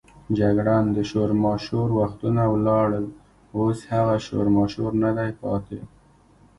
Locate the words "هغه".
3.91-4.15